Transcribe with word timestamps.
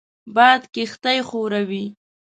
باد 0.35 0.61
کښتۍ 0.73 1.19
ښوروي 1.29 1.85